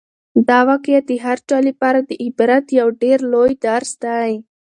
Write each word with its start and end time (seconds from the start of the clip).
دا 0.47 0.59
واقعه 0.69 0.99
د 1.09 1.11
هر 1.25 1.37
چا 1.49 1.57
لپاره 1.67 1.99
د 2.09 2.11
عبرت 2.23 2.65
یو 2.79 2.87
ډېر 3.01 3.19
لوی 3.33 3.51
درس 3.65 3.91
دی. 4.03 4.31